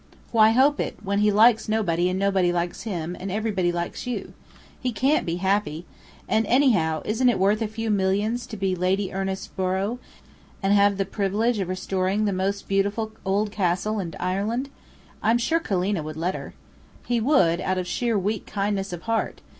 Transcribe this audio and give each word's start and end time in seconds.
"Why 0.31 0.49
hope 0.49 0.79
it, 0.79 0.97
when 1.03 1.19
he 1.19 1.31
likes 1.31 1.69
nobody 1.69 2.09
and 2.09 2.17
nobody 2.17 2.51
likes 2.51 2.85
him, 2.89 3.15
and 3.19 3.31
everybody 3.31 3.71
likes 3.71 4.07
you? 4.07 4.33
He 4.79 4.91
can't 4.91 5.27
be 5.27 5.35
happy. 5.35 5.85
And 6.27 6.47
anyhow, 6.47 7.03
isn't 7.05 7.29
it 7.29 7.37
worth 7.37 7.61
a 7.61 7.67
few 7.67 7.91
millions 7.91 8.47
to 8.47 8.57
be 8.57 8.75
Lady 8.75 9.13
Ernest 9.13 9.55
Borrow, 9.55 9.99
and 10.63 10.73
have 10.73 10.97
the 10.97 11.05
privilege 11.05 11.59
of 11.59 11.69
restoring 11.69 12.25
the 12.25 12.33
most 12.33 12.67
beautiful 12.67 13.11
old 13.23 13.51
castle 13.51 13.99
in 13.99 14.15
Ireland? 14.19 14.71
I'm 15.21 15.37
sure 15.37 15.59
Killeena 15.59 16.03
would 16.03 16.17
let 16.17 16.33
her." 16.33 16.55
"He 17.05 17.21
would, 17.21 17.61
out 17.61 17.77
of 17.77 17.85
sheer, 17.85 18.17
weak 18.17 18.47
kindness 18.47 18.91
of 18.91 19.03
heart! 19.03 19.41